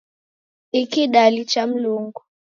Ni 0.73 0.87
kidali 0.87 1.45
cha 1.45 1.67
Mlungu. 1.67 2.21